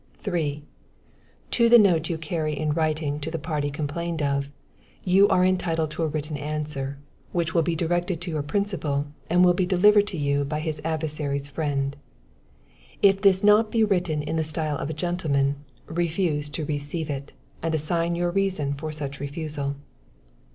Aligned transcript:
3. 0.17 0.63
To 1.51 1.69
the 1.69 1.77
note 1.77 2.09
you 2.09 2.17
carry 2.17 2.57
in 2.57 2.73
writing 2.73 3.19
to 3.19 3.29
the 3.29 3.37
party 3.37 3.69
complained 3.69 4.19
of, 4.23 4.49
you 5.03 5.27
are 5.27 5.45
entitled 5.45 5.91
to 5.91 6.01
a 6.01 6.07
written 6.07 6.35
answer, 6.37 6.97
which 7.33 7.53
will 7.53 7.61
be 7.61 7.75
directed 7.75 8.19
to 8.19 8.31
your 8.31 8.41
principal 8.41 9.05
and 9.29 9.45
will 9.45 9.53
be 9.53 9.67
delivered 9.67 10.07
to 10.07 10.17
you 10.17 10.43
by 10.43 10.59
his 10.59 10.81
adversary's 10.83 11.49
friend. 11.49 11.97
If 13.03 13.21
this 13.21 13.41
be 13.43 13.45
not 13.45 13.71
written 13.75 14.23
in 14.23 14.37
the 14.37 14.43
style 14.43 14.77
of 14.79 14.89
a 14.89 14.93
gentleman, 14.93 15.57
refuse 15.85 16.49
to 16.49 16.65
receive 16.65 17.11
it, 17.11 17.31
and 17.61 17.75
assign 17.75 18.15
your 18.15 18.31
reason 18.31 18.73
for 18.73 18.91
such 18.91 19.19
refusal. 19.19 19.75